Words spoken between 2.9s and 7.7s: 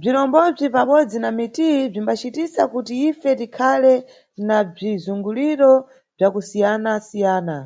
ife tikhale na bzizunguliro bza kusiyanasiyana.